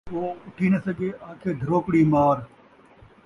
[0.13, 2.37] او اٹھی نہ سڳے، آکھے دھروکڑی مار